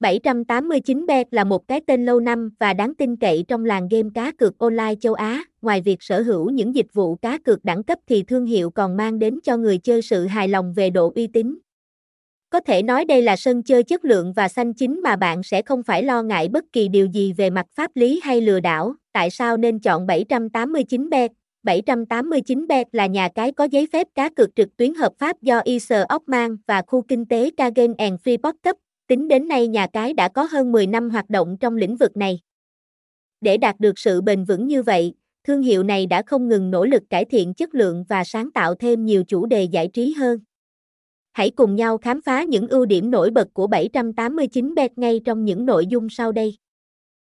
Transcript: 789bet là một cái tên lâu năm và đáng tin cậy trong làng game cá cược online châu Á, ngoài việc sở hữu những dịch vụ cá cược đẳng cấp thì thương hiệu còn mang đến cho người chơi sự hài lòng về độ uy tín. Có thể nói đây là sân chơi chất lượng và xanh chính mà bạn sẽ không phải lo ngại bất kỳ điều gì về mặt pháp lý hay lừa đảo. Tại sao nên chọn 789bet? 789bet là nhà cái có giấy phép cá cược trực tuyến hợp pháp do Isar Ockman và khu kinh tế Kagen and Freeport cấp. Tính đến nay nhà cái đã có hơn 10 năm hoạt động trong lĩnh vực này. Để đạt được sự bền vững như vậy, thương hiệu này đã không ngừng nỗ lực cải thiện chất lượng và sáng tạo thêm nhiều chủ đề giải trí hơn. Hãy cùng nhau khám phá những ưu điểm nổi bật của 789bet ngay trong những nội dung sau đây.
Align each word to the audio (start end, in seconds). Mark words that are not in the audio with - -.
789bet 0.00 1.24
là 1.30 1.44
một 1.44 1.68
cái 1.68 1.80
tên 1.86 2.06
lâu 2.06 2.20
năm 2.20 2.50
và 2.58 2.72
đáng 2.72 2.94
tin 2.94 3.16
cậy 3.16 3.44
trong 3.48 3.64
làng 3.64 3.88
game 3.90 4.08
cá 4.14 4.32
cược 4.32 4.58
online 4.58 4.94
châu 5.00 5.14
Á, 5.14 5.44
ngoài 5.62 5.80
việc 5.80 6.02
sở 6.02 6.22
hữu 6.22 6.50
những 6.50 6.74
dịch 6.74 6.86
vụ 6.92 7.14
cá 7.14 7.38
cược 7.38 7.64
đẳng 7.64 7.82
cấp 7.82 7.98
thì 8.08 8.22
thương 8.22 8.46
hiệu 8.46 8.70
còn 8.70 8.96
mang 8.96 9.18
đến 9.18 9.38
cho 9.42 9.56
người 9.56 9.78
chơi 9.78 10.02
sự 10.02 10.26
hài 10.26 10.48
lòng 10.48 10.74
về 10.74 10.90
độ 10.90 11.12
uy 11.14 11.26
tín. 11.26 11.58
Có 12.50 12.60
thể 12.60 12.82
nói 12.82 13.04
đây 13.04 13.22
là 13.22 13.36
sân 13.36 13.62
chơi 13.62 13.82
chất 13.82 14.04
lượng 14.04 14.32
và 14.32 14.48
xanh 14.48 14.74
chính 14.74 15.00
mà 15.02 15.16
bạn 15.16 15.42
sẽ 15.42 15.62
không 15.62 15.82
phải 15.82 16.02
lo 16.02 16.22
ngại 16.22 16.48
bất 16.48 16.64
kỳ 16.72 16.88
điều 16.88 17.06
gì 17.06 17.32
về 17.32 17.50
mặt 17.50 17.66
pháp 17.74 17.90
lý 17.94 18.20
hay 18.24 18.40
lừa 18.40 18.60
đảo. 18.60 18.94
Tại 19.12 19.30
sao 19.30 19.56
nên 19.56 19.78
chọn 19.78 20.06
789bet? 20.06 21.28
789bet 21.66 22.84
là 22.92 23.06
nhà 23.06 23.28
cái 23.34 23.52
có 23.52 23.64
giấy 23.64 23.88
phép 23.92 24.06
cá 24.14 24.28
cược 24.28 24.56
trực 24.56 24.76
tuyến 24.76 24.94
hợp 24.94 25.12
pháp 25.18 25.42
do 25.42 25.60
Isar 25.64 26.02
Ockman 26.14 26.56
và 26.66 26.82
khu 26.86 27.02
kinh 27.02 27.26
tế 27.26 27.50
Kagen 27.56 27.94
and 27.98 28.20
Freeport 28.24 28.52
cấp. 28.62 28.76
Tính 29.10 29.28
đến 29.28 29.48
nay 29.48 29.68
nhà 29.68 29.86
cái 29.86 30.14
đã 30.14 30.28
có 30.28 30.42
hơn 30.42 30.72
10 30.72 30.86
năm 30.86 31.10
hoạt 31.10 31.30
động 31.30 31.56
trong 31.60 31.76
lĩnh 31.76 31.96
vực 31.96 32.16
này. 32.16 32.40
Để 33.40 33.56
đạt 33.56 33.80
được 33.80 33.98
sự 33.98 34.20
bền 34.20 34.44
vững 34.44 34.66
như 34.66 34.82
vậy, 34.82 35.14
thương 35.44 35.62
hiệu 35.62 35.82
này 35.82 36.06
đã 36.06 36.22
không 36.26 36.48
ngừng 36.48 36.70
nỗ 36.70 36.84
lực 36.84 37.02
cải 37.10 37.24
thiện 37.24 37.54
chất 37.54 37.74
lượng 37.74 38.04
và 38.08 38.24
sáng 38.24 38.50
tạo 38.50 38.74
thêm 38.74 39.04
nhiều 39.04 39.24
chủ 39.24 39.46
đề 39.46 39.64
giải 39.64 39.88
trí 39.88 40.12
hơn. 40.12 40.38
Hãy 41.32 41.50
cùng 41.50 41.76
nhau 41.76 41.98
khám 41.98 42.22
phá 42.22 42.44
những 42.44 42.68
ưu 42.68 42.86
điểm 42.86 43.10
nổi 43.10 43.30
bật 43.30 43.48
của 43.52 43.66
789bet 43.66 44.88
ngay 44.96 45.20
trong 45.24 45.44
những 45.44 45.66
nội 45.66 45.86
dung 45.86 46.08
sau 46.08 46.32
đây. 46.32 46.56